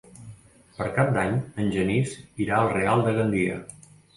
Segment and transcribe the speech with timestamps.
[0.77, 2.17] Per Cap d'Any en Genís
[2.47, 3.63] irà al Real de Gandia.